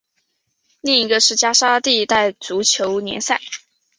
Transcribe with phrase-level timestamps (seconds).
[0.81, 3.39] 另一个是加沙地带足球联赛。